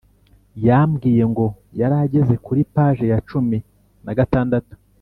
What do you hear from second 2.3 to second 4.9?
kuri paje ya cumi nagatandatu